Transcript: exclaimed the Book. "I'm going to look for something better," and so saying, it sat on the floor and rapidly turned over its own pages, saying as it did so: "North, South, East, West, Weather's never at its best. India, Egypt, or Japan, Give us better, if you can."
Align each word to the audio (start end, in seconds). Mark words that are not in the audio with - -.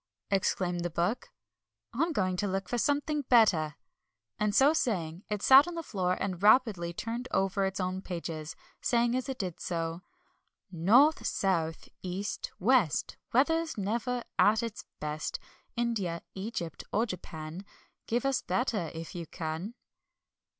exclaimed 0.31 0.79
the 0.81 0.89
Book. 0.89 1.29
"I'm 1.93 2.11
going 2.11 2.35
to 2.37 2.47
look 2.47 2.67
for 2.67 2.79
something 2.79 3.21
better," 3.29 3.75
and 4.39 4.55
so 4.55 4.73
saying, 4.73 5.25
it 5.29 5.43
sat 5.43 5.67
on 5.67 5.75
the 5.75 5.83
floor 5.83 6.17
and 6.19 6.41
rapidly 6.41 6.91
turned 6.91 7.27
over 7.29 7.65
its 7.65 7.79
own 7.79 8.01
pages, 8.01 8.55
saying 8.81 9.15
as 9.15 9.29
it 9.29 9.37
did 9.37 9.59
so: 9.59 10.01
"North, 10.71 11.23
South, 11.27 11.87
East, 12.01 12.51
West, 12.57 13.17
Weather's 13.31 13.77
never 13.77 14.23
at 14.39 14.63
its 14.63 14.85
best. 14.99 15.37
India, 15.75 16.23
Egypt, 16.33 16.83
or 16.91 17.05
Japan, 17.05 17.63
Give 18.07 18.25
us 18.25 18.41
better, 18.41 18.89
if 18.95 19.13
you 19.13 19.27
can." 19.27 19.75